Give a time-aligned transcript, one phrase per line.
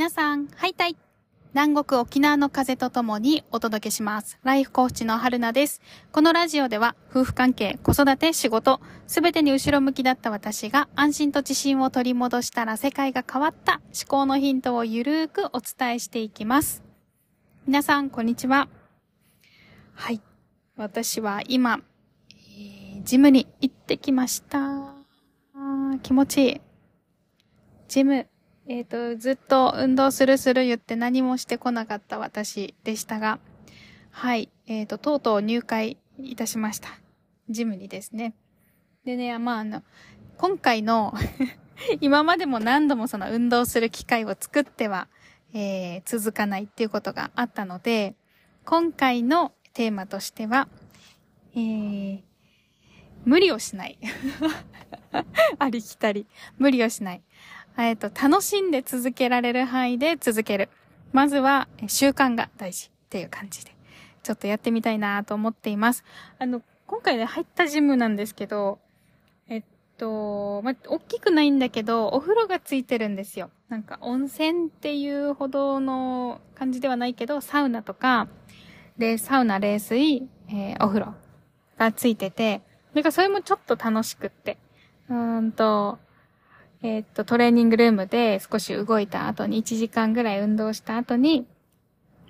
[0.00, 0.96] 皆さん、ハイタイ
[1.52, 4.38] 南国沖縄の風とともにお届けします。
[4.42, 5.82] ライフコーチの春菜です。
[6.10, 16.82] このラジオでは、夫婦関係、子育て、仕事、すべてに後ろ向きだった私が安心と自信を取り戻したら世界が変わった思考のヒントをゆるーくお伝えしていきます。
[17.66, 18.70] 皆さん、こんにちは。
[19.92, 20.22] はい。
[20.76, 21.78] 私は今、
[22.30, 24.94] えージムに行ってきました。
[26.02, 26.60] 気持ちいい。
[27.86, 28.26] ジム、
[28.66, 33.38] えっ、と、ずっと運動するする言って何もしてこなかった私でしたが、
[34.10, 36.88] はい、えっ、と、とうとう入会いたしました。
[37.48, 38.34] ジムにですね。
[39.04, 39.82] でね、まあ、あの、
[40.36, 41.14] 今回の、
[42.00, 45.08] 今までも何度もその運動する機会を作っては、
[45.52, 48.14] えー続かないっていうことがあったので、
[48.64, 50.68] 今回のテーマとしては、
[51.54, 52.20] えー
[53.24, 53.98] 無理をしない。
[55.58, 56.26] ありきたり。
[56.58, 57.22] 無理をしない。
[57.78, 60.68] えっと、楽しんで続けられる範囲で続ける。
[61.12, 63.72] まずは、習慣が大事っていう感じで、
[64.22, 66.04] ちょっとやってみたいなと思っています。
[66.38, 68.78] あの、今回ね、入ったジムなんですけど、
[69.48, 69.62] えっ
[69.96, 73.50] と、ま、大きくないんだけど、お風呂がついてるんですよ。
[73.68, 78.28] なんか、温泉っていうほどの感じではないけど、サウナとか、
[78.98, 81.14] で、サウナ、冷水、えーお風呂
[81.78, 82.60] がついてて、
[82.92, 84.58] なんかそれもちょっと楽しくって。
[85.08, 85.98] うーんと、
[86.82, 91.46] えっと、トレーニングルームで少し動いた後に1時間ぐらい運動した後に、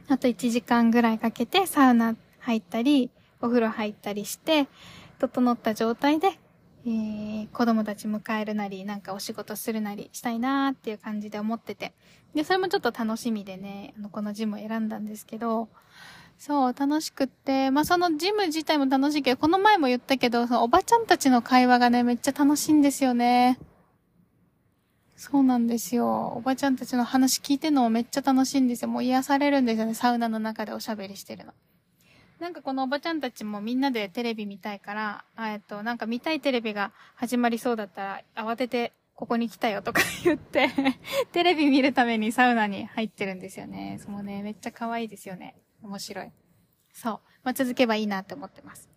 [0.09, 4.67] あと1時間ぐらいかけてサウナ入ったり、お風呂入ったりして、
[5.21, 6.33] 整った状態で、
[6.85, 11.93] えー子供たち迎えるなり、なんかお仕事するなりしたいなーっていう感じで思ってて。
[12.35, 15.69] で、それもちょっと楽しみでね、あの、このジム選んだんですけど、
[16.39, 23.59] そう、楽しくって、まあ、そのジム自体も楽しいけど、この前も言ったけど、そのおばちゃんたちの会話がね、めっちゃ楽しいんですよね。
[25.23, 26.33] そうなんですよ。
[26.35, 28.89] おばちゃんたちの話聞いてるのめっちゃ楽しいんですよ。
[28.89, 29.93] もう癒されるんですよね。
[29.93, 31.53] サウナの中でおしゃべりしてるの。
[32.39, 40.71] なんかこのおばちゃんたちもみんなでテレビ見たいから、えっと、なんか見たいテレビが始まりそうだったら、慌ててここに来たよとか 言って、
[41.33, 43.99] テレビ見るためにサウナに入ってるんですよね。
[44.03, 45.55] そのね、めっちゃ可愛いですよね。
[45.83, 46.33] 面白い。
[46.95, 47.21] そう。
[47.43, 48.89] まあ、続けばいいなって思ってます。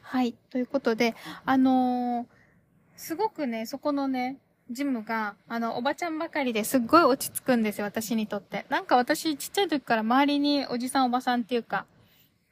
[0.00, 0.32] はい。
[0.48, 1.14] ということで、
[1.44, 2.36] あのー
[2.96, 4.38] すごくね、そこのね、
[4.70, 8.66] ジムが、あの、おばちゃんばかりですっごい落ち着くんですよ、私にとって。
[8.68, 11.86] なんか私、ちっちゃい時から周りにおじさんおばさんっていうか、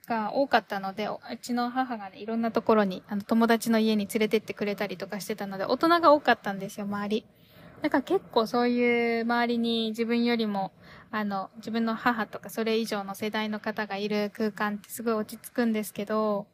[0.06, 7.26] が多かったので、うちの母がね、いろんなところに、あの、友達の家に連れてってくれたりとかしてたので、大人が多かったんですよ、周り。
[7.82, 10.72] だか結構そういう周りに自分よりも、
[11.10, 16.46] あの、自分の母とかそれ以上の世代の方がいる空間ってすごい落ち着くんですけど、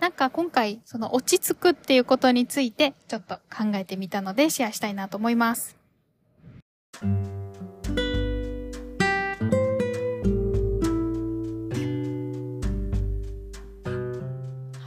[0.00, 5.76] なんか今回、その落ち着くっていうことについてちょっと考えてみたのでシェアしたいなと思います。
[7.00, 7.06] は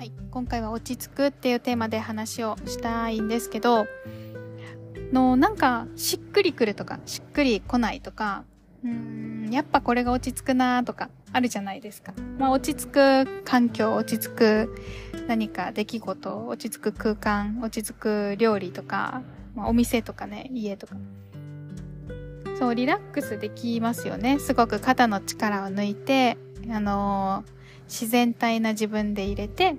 [0.03, 0.11] い。
[0.31, 3.85] 今回は落ち着くっていうテーマで話をしたいんですけど、
[5.11, 8.43] の、なんか、しっくりくるとか、しっくり来ないとか、
[8.83, 12.13] うーん、やっぱこれが落ち着くなとか、あるじゃないですか。
[12.37, 14.75] まあ、落ち着く環境、落ち着く
[15.27, 19.21] 何か出来事、落ち着く空間、落ち着く料理とか、
[19.55, 20.95] まあ、お店とかね、家とか。
[22.59, 24.39] そう、リラックスできますよね。
[24.39, 26.37] すごく肩の力を抜いて、
[26.69, 29.75] あのー自然体な自分で入れて、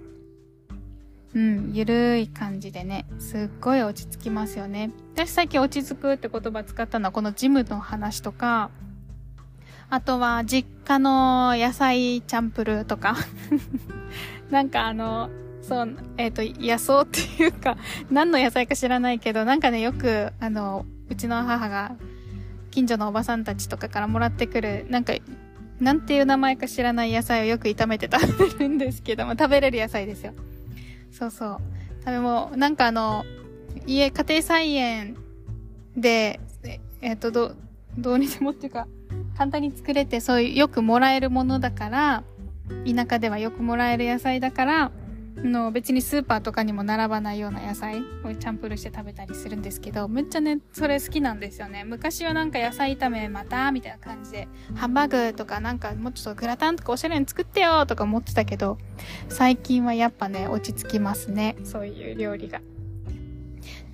[1.34, 4.90] うん、ゆるい感じでね、すっごい落ち着きますよね。
[5.14, 8.70] 私さっき落ち着くって言葉使ったのはこのジムの話とか、
[9.92, 13.14] あとは実家の野菜チャンプルーとか、
[14.50, 15.28] なんかあの、
[15.60, 17.76] そう、えっ、と、野草っていうか、
[18.10, 21.94] 何の野菜か知らないけど、なんかね、よく、あの、うちの母が、
[22.70, 25.12] 近所のおばさんたちとかからもらってくる、なんか、
[25.78, 30.32] なんていう名前か知らない野菜をよく炒めて食べるんですけども、食べれる野菜ですよ。
[31.10, 31.58] そうそう。
[32.00, 33.26] 食べも、なんかあの、
[33.86, 35.18] 家、家庭菜園
[35.94, 37.56] で、ええっ、と、ど、
[37.98, 38.88] どうにでもっていうか、
[39.42, 42.22] 簡単に作れて、そういう、よくもらえるものだから、
[42.86, 44.92] 田舎ではよくもらえる野菜だから、
[45.36, 51.82] の別にスーパーとかにも並ばないような野菜をチャンプルして食べたりするんですけど、めっちゃね、それ好きなんですよね。
[51.82, 54.46] 昔はなんか野菜炒めまたみたいな感じで、
[54.76, 58.78] ハンバーグとかなんかもうちょっとグラタンとかおしゃれに作ってよとか思ってたけど、
[59.28, 61.56] 最近はやっぱね、落ち着きますね。
[61.64, 62.60] そういう料理が。
[62.60, 62.62] っ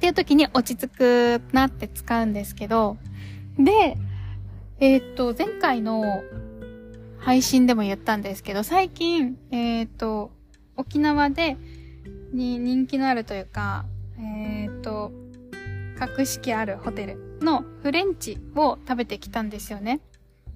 [0.01, 2.99] ていう時に落ち着くなって使うんですけど、
[3.59, 3.97] で、
[4.81, 6.23] えーっと、前回の
[7.19, 10.31] 配信でも言ったんですけど、最近、えーっと、
[10.77, 11.57] 沖縄で
[12.33, 13.87] に人気のあるというか、
[14.21, 15.11] えーっと、
[15.99, 20.01] 格式あるホテルのフレンチを食べてきたんですよね。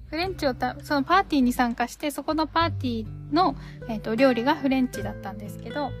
[0.05, 3.57] フレンチをた、そのパーティーに参加して、そこのパーティーの、
[3.89, 5.91] えっ、と、料理がフレンチだったんですけど、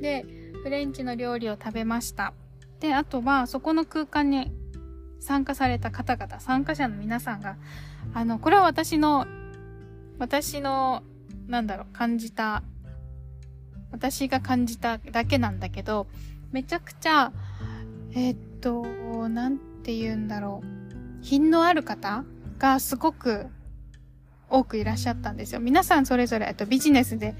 [0.00, 0.24] で、
[0.62, 2.32] フレンチの料理を食べました。
[2.78, 4.52] で、あとは、そこの空間に
[5.26, 7.56] 参加された方々、参加者の皆さんが、
[8.14, 9.26] あの、これは私の、
[10.20, 11.02] 私の、
[11.48, 12.62] なんだろう、感じた、
[13.90, 16.06] 私が感じただけなんだけど、
[16.52, 17.32] めちゃくちゃ、
[18.12, 21.24] えー、っと、なんて言うんだろう。
[21.24, 22.24] 品のある方
[22.58, 23.46] がすごく
[24.48, 25.60] 多くいらっしゃったんですよ。
[25.60, 27.34] 皆さんそれぞれ、えっとビジネスで、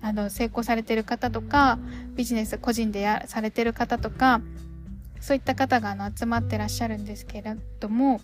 [0.00, 1.78] あの、成功されてる方とか、
[2.16, 4.40] ビジネス個人でや、されてる方とか、
[5.20, 8.20] そういった方があの集まってらっしゃるんですけれども、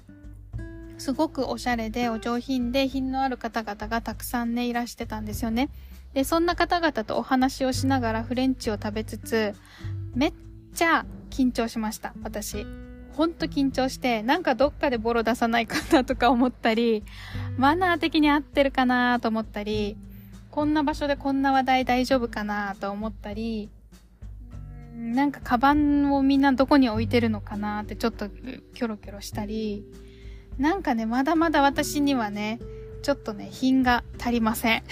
[0.98, 5.68] すごくおしゃれでお上品で品のある方々がたくさんね、いらしてたんですよね。
[6.14, 9.54] で、そんな方々とお話をしながらフレンチを食べつつ、
[10.14, 10.32] めっ
[10.74, 12.66] ちゃ緊張しました、私。
[13.12, 17.04] ほんと緊張して、なんかどっかでボロ出さないかなとか思ったり、
[17.58, 19.96] マナー的に合ってるかなと思ったり、
[20.50, 23.68] こんな場所でこんな話題大丈夫かなと思ったり、
[24.96, 29.84] なんかカバンをみんなどこに置いてるのかなってちょっとキョロキョロしたり、
[30.58, 32.58] なんかね、まだまだ私にはね、
[33.02, 34.82] ちょっとね、品が足りません。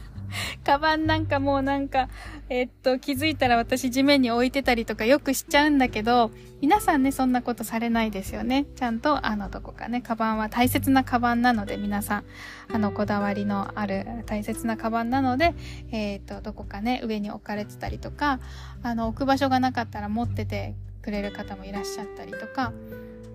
[0.64, 2.10] カバンなんかもうなんか、
[2.50, 6.30] え、っと、気づいたら私地面に置いてたりとかよくしちゃうんだけど、
[6.60, 8.66] 皆さんね、そんなことされないですよね。
[8.76, 12.24] ちゃんと、あの、どこかね、カバンは大切なカバンなので、皆さん、
[12.72, 15.54] あの、こだわりのある大切なカバンなので、
[15.92, 18.40] えー、っと、どこかね、上に置かれてたりとか、
[18.82, 22.72] あの、置く場所がなかったら持っててくれる方もいらっしゃったりとか、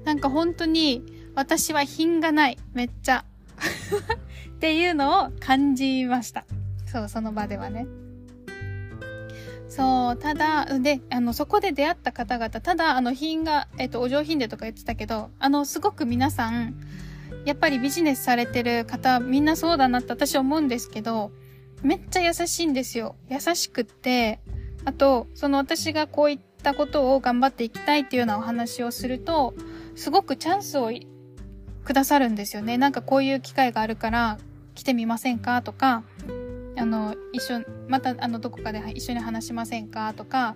[0.06, 1.04] なんか本当に、
[1.36, 2.58] 私は品がない。
[2.74, 3.26] めっちゃ。
[4.56, 6.46] っていうのを感じました。
[6.86, 7.86] そう、その場ではね。
[9.76, 16.76] そう、ただ、で、あの、そこで出会った方々、ただ、あの、品が、えっと、お上品でとか言ってたけど、あの、すごく皆さん、
[17.44, 21.32] やっぱりビジネスされてる方、みんなそうだなって私思うんですけど、
[21.82, 23.16] めっちゃ優しいんですよ。
[23.30, 24.42] 優しくって、
[24.86, 29.56] あと、その私がこういったことを頑張っていきたいっていうようなお話をすると、
[29.96, 30.92] すごくチャンスを
[31.84, 32.78] くださるんですよね。
[32.78, 34.38] なんかこういう機会があるから
[34.76, 35.62] 来てみませんか？
[35.62, 36.04] とか、
[36.76, 40.14] あの、一緒、また、あの、どこかで一緒に話しませんか？
[40.14, 40.56] とか、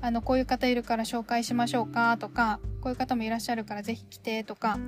[0.00, 2.16] あの、こういう方いるから紹介しましょうか？
[2.18, 4.44] とか、こういう方もいらっしゃるからぜひ来て。
[4.44, 4.78] とか、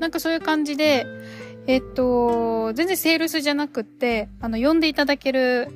[0.00, 1.06] なんかそういう感じで、
[1.66, 5.68] えっと、全然セールスじゃなくって、あの、呼んでいただける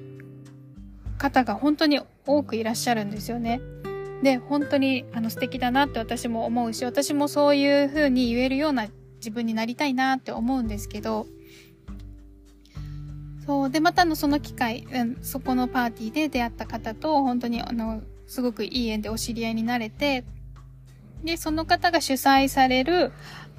[1.19, 3.61] 方が本当に多くいらっしゃるんですよね。
[4.23, 8.87] で、本当に、あの、素敵だなって私も思うし、私もそういう風に言えるような
[9.17, 11.26] 自分になりたいなって思うんですけど、
[13.50, 13.70] そう。
[13.70, 20.25] で、またのその機会、うん、そこのパーティーで出会った方と、本当にあの、すごくいい縁でお知り合いになれて、
[21.25, 23.11] で、その方が主催される、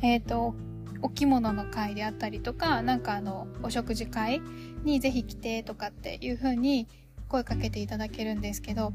[0.02, 0.56] えっ、ー、と、
[1.02, 4.42] お着物の会であったりとか、なんかあの、お食事会
[4.86, 6.88] にぜひ来てとかっていう風に
[7.28, 8.94] 声かけていただけるんですけど、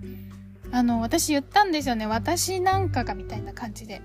[0.72, 2.06] あの、私言ったんですよね。
[2.06, 4.00] 私なんかがみたいな感じで。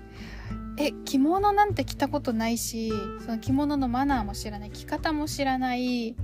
[0.76, 2.92] え、着物なんて着たことないし、
[3.24, 6.16] その着物のマナーも知らない、着方も知らない、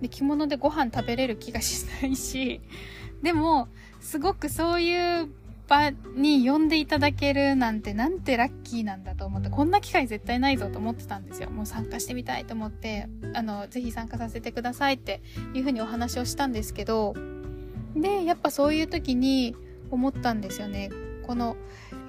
[0.00, 2.60] で着物でご飯食べれる気がしないし、
[3.22, 3.68] でも、
[4.00, 5.28] すごくそういう
[5.66, 11.50] 場に呼んでいただけるなんてなんてラッキーなんだと思って、こんな機会絶対ないぞと思ってたんですよ。
[11.50, 15.20] もう参加してみたいと思って、あの、ぜひ参加させてくださいって
[15.54, 17.14] いうふうにお話をしたんですけど、
[17.96, 19.56] で、やっぱそういう時に
[19.90, 20.90] 思ったんですよね。
[21.26, 21.56] この、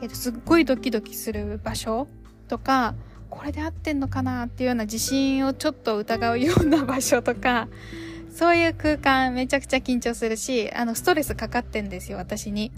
[0.02, 2.08] え、ー、と、すっごいドキドキする場所
[2.48, 2.96] とか、
[3.30, 7.68] これで合ってんのかなっていうような自信をちょっと疑うような場所とか、
[8.34, 12.72] そういう空間めちゃくちゃ緊張するし、あの、ストレスかかってんですよ、私に。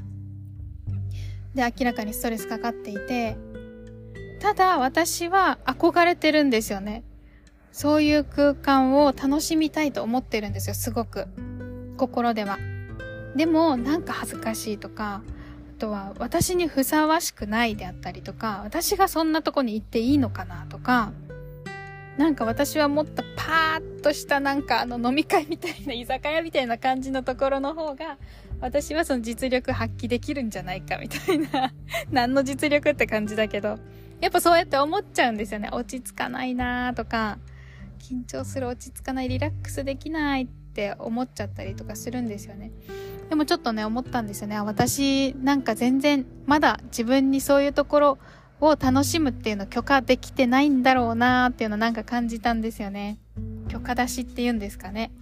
[1.55, 3.38] で、明らかにストレスかかっていて、
[4.39, 7.03] ただ私は憧れてるんですよね。
[7.72, 11.27] そういう空間を楽しみたいと思ってるんですよ、すごく。
[11.98, 12.58] 心では。
[13.36, 15.22] でも、なんか恥ずかしいとか、
[15.81, 21.11] とは私にふさわしくないであったりとか、私がそんなとこに行っていいのかなとか、
[22.17, 28.19] なんか私はもっとパーッとしたなんかあの飲み会みたいな居酒屋みたいな感じのところの方が、
[28.59, 31.73] 私はその実力発揮できるんじゃないかみたいな
[32.11, 33.79] 何の実力って感じだけど、
[34.19, 35.69] やっぱそうやって思っちゃうんですよね。
[35.71, 37.39] 落ち着かないなーとか、
[37.97, 42.69] 緊張する落ち着かないリラックスできないって思っちゃったりとかするんですよね。
[43.31, 44.59] でもちょっとね、思ったんですよね。
[44.59, 48.17] 私、なんか全然、まだ自分にそういうところ
[48.59, 53.19] を楽しむっていうの許可できてないんだろうなーっていうのなんか感じたんですよね。
[53.69, 55.13] 許可出しって言うんですかね。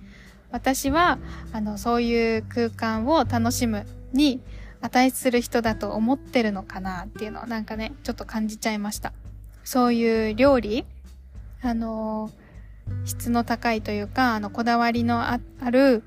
[0.50, 1.20] 私は、
[1.54, 4.42] あの、そういう空間を楽しむに、
[4.82, 9.14] 値する人だと思ってるのかなっていうのをなんかね、ちょっと感じちゃいました。
[9.64, 10.84] そういう料理
[11.62, 12.32] あの、
[13.06, 15.40] 質の高いというか、あの、こだわりのあ
[15.70, 16.02] る、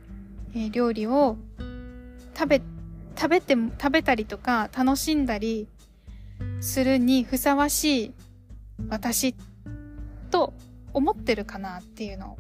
[0.57, 1.37] えー、料理を
[2.35, 2.63] 食べ、
[3.17, 5.69] 食べて、食べたりとか楽しんだり
[6.61, 8.13] するにふさわしい
[8.89, 9.35] 私
[10.31, 10.53] と
[10.93, 12.33] 思ってるかなっていうの。
[12.33, 12.39] を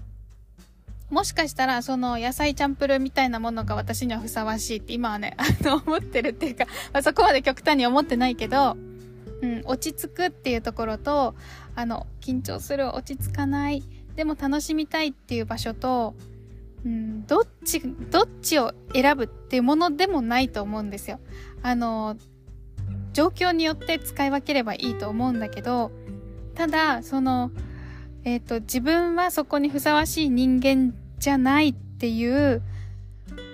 [1.12, 8.78] もしかしたら、その野菜チャンプルみたいなものが私にはふさわしいって今はね、 あの、思ってるっていうか、まあ、そこまで極端に思ってないけど、
[9.42, 11.34] うん、落ち着くっていうところと、
[11.74, 13.82] あの、緊張する、落ち着かない、
[14.16, 16.14] でも楽しみたいっていう場所と、
[16.84, 21.20] うん、どっち、どっちを選ぶっていうものでもないと思うんですよ。
[21.62, 22.16] あの、
[23.12, 25.92] 状況によって使い分ければいいと思うんだけど、
[26.54, 27.50] ただ、その、
[28.24, 32.62] えっ、ー、と、自分はそこにふさわしい人間じゃないっていう、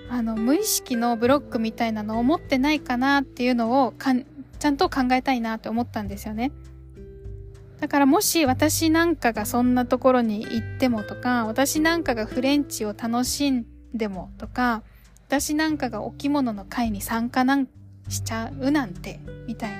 [0.09, 4.25] あの、無意識のブロックみたいなのを持ってないかなっていうのをかん、
[4.57, 6.51] ちゃんと考えたいなって思ったんですよね。
[7.79, 14.83] だからもし私なんかがそんなところに行ってもとか、私なんかがフレンチを楽しんでもとか、
[15.27, 17.67] 私なんかがお着物の会に参加なん
[18.09, 19.77] しちゃうなんて、みたいな。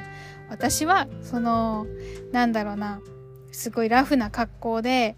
[0.50, 1.88] 私は、その、
[2.32, 3.02] なんだろうな、
[3.52, 5.16] すごいラフな格好で、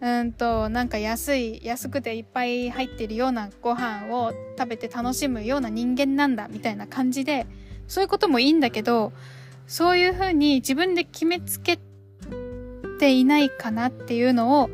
[0.00, 7.46] うんと、なんか安い、安くていっぱい入ってるようなご飯を食べて楽しむような人間なんだ、みたいな感じで、
[7.88, 9.12] そういうこともいいんだけど、
[9.66, 11.78] そういうふうに自分で決めつけ
[12.98, 14.70] ていないかなっていうのを、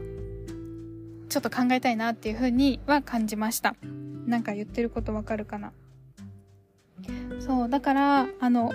[1.28, 3.74] ちょっと考えたいなっていうふうには感じました。
[4.26, 5.72] なんか言ってることわかるかな？
[7.40, 8.70] そう、だから、あの、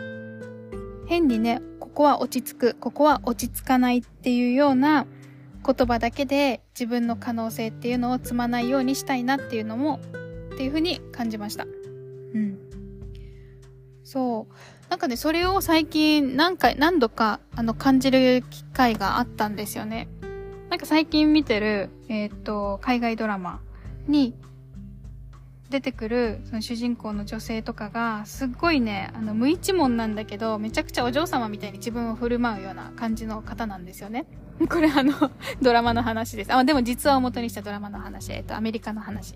[1.07, 5.05] 変にね、ここは落ち着く、ここは落ち着かないっていうような
[5.65, 10.00] 言葉だけで自分の可能性っていうのを積まないようにしたいなっていうのも
[10.53, 11.65] っていうふうに感じました。
[14.07, 14.53] そう。
[14.89, 20.07] なんかね、それを最近何回、何度かあの感じる機会があったんですよね。
[20.69, 23.59] なんか最近見てる、えっ、と、海外ドラマ
[24.07, 24.33] に
[25.69, 34.25] 出てくるその主人公の女性とかがすっごいねあの無一文なんだけどめちゃくちゃお嬢様みたいに自分を振る舞うような感じの方なんですよね。
[34.69, 35.13] これあの
[35.61, 36.53] ドラマの話です。
[36.53, 38.31] あでも実話を元にしたドラマの話。
[38.31, 39.35] えっとアメリカの話。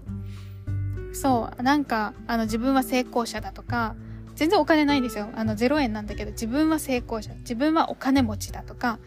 [1.11, 1.63] そう。
[1.63, 3.95] なんかあの自分は成功者だとか
[4.35, 5.29] 全然お金ないんですよ。
[5.35, 7.33] あの0円なんだけど自分は成功者。
[7.35, 8.99] 自分はお金持ちだとか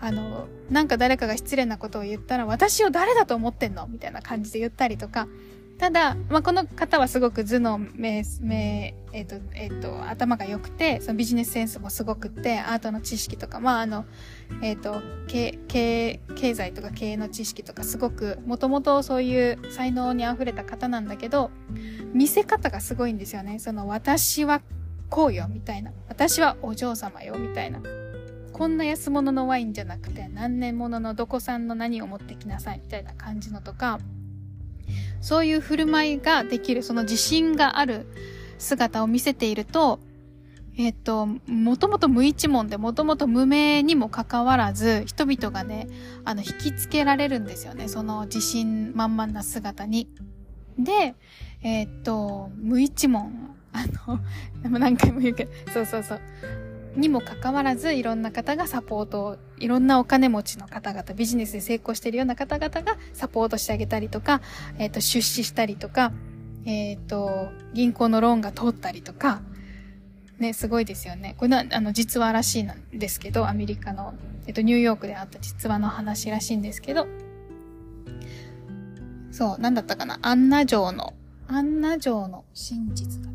[0.00, 3.86] あのなんか誰かが失礼なことを言ったら私を誰だと思ってんの？
[3.86, 5.28] みたいな感じで言ったりとか
[5.78, 14.04] ただ、まあ、この方はすごく頭脳、目、目、えっ、ー、と、えっ、ー、と、頭が良くて、そのビジネスセンスもすごくて、アートの知識とか、まあ、あの、
[14.62, 21.50] えっ、ー、と、経、経、経済とか経営の知識とかすごく、もともとそういう才能に溢れた方なんだけど、
[22.14, 23.58] 見せ方がすごいんですよね。
[23.58, 24.62] その、私は
[25.10, 25.92] こうよ、みたいな。
[26.08, 27.80] 私はお嬢様よ、みたいな。
[28.52, 33.98] こんな安物のワインじゃなくて、何年物のどこ産の何を持ってきなさい、みたいな感じのとか、
[35.22, 38.06] そういう振る舞いができる、その自信がある
[38.58, 40.00] 姿を見せていると、
[40.76, 45.88] えっと、もともと無一文で、もともと無名にもかかわらず、人々がね、
[46.24, 47.88] あの、引きつけられるんですよね。
[47.88, 50.08] その自信満々な姿に。
[50.78, 51.14] で、
[51.62, 54.20] えっと、無一文、あの、
[54.78, 56.20] 何回も言うけど、そうそうそう。
[56.96, 64.42] にもかかわらず、いろんな方がサポートを、いろんなお金持ちの方々、ビジネスで成功しているような方々がサポートしてあげたりとか、
[64.78, 66.12] えっ、ー、と、出資したりとか、
[66.64, 69.40] えっ、ー、と、銀行のローンが通ったりとか、
[70.38, 71.34] ね、すごいですよね。
[71.38, 74.14] これ、あの、実話らしいなんですけど、アメリカの、
[74.46, 77.06] えっ、ー、と、ニューヨークであった実話の話らしいんですけど、
[79.30, 81.14] そう、なんだったかな、アンナ城の、
[81.48, 83.30] アンナ城の真実が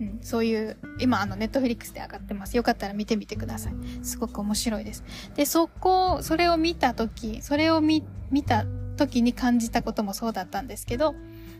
[0.00, 2.56] うん、そういう、今あのネットフリックスで上がってます。
[2.56, 3.74] よかったら見てみてください。
[4.02, 5.04] すごく面白いです。
[5.34, 8.64] で、そこ、それを見たとき、それを見、見た
[8.96, 11.14] 時に感じたこともそうだったんですけど、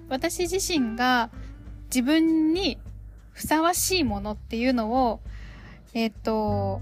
[0.08, 1.30] 私自身が
[1.86, 2.78] 自分に
[3.32, 5.20] ふさわしいものっていうのを、
[5.92, 6.80] えっ、と、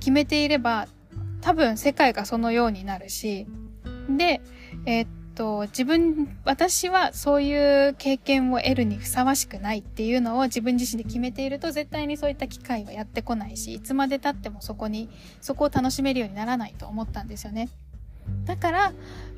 [0.00, 0.88] 決めていれば、
[1.40, 3.46] 多分世界がそのようになるし、
[4.08, 4.40] で、
[4.84, 5.06] えっ、
[5.38, 15.08] と、自分、私はそういう経験を得るにふさわしくないっていうのを自分自身で決めていると絶対にそういった機会はやってこないし、いつまで経ってもそこに、
[15.40, 17.68] そこを楽しめるようにならないと思ったんですよね。
[18.46, 18.92] だから、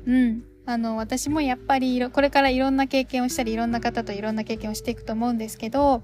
[0.07, 6.01] うん、あの、私もやっぱりこれからいろんな経験をしたり、いろんな方といろんな経験をしていくと思うんですけど、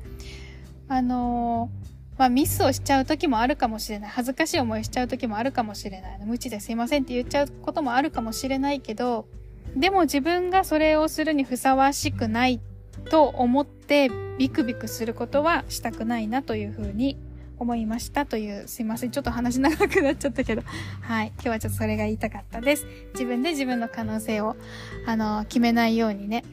[0.89, 1.71] あの
[2.19, 4.11] まあ、ミスをしちゃう時もあるかもしれない。
[4.11, 6.19] 恥ずかしい思いしちゃう時もあるかもしれない。
[6.23, 9.27] 無知ですいませんって言っちゃうこともあるかもしれないけど、
[9.77, 12.59] でも自分がそれをするにふさわしくない
[13.09, 17.17] と思ってビクビクすることはしたくないなというふうに
[17.59, 19.11] 思いましたという、すいません。
[19.11, 20.61] ちょっと話長くなっちゃったけど。
[21.01, 21.27] はい。
[21.35, 22.85] 今日はちょっとそれが言いたかったです。
[23.13, 24.55] 自分で自分の可能性を、
[25.05, 26.43] あの、決めないようにね。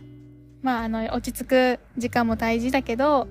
[0.62, 3.28] まあ、あの、落ち着く時間も大事だけど、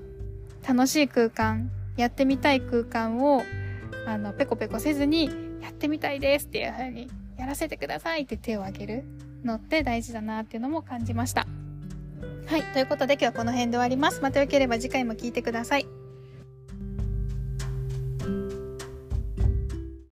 [0.66, 3.42] 楽しい空間、やってみたい空間を、
[4.06, 9.04] あの、ペコペコせずに、やってみたいですっていう風に、やらせてくださいって手を挙げる
[9.46, 11.46] のって大事だなっていうのも感じました。
[12.46, 12.62] はい。
[12.72, 14.20] ということで今日はこの辺で終わります。
[14.20, 16.03] またよければ次回も聞いてください。